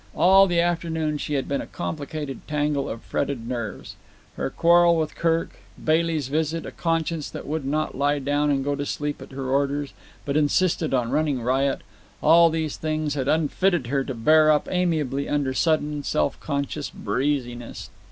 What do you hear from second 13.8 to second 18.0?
her to bear up amiably under sudden, self conscious breeziness.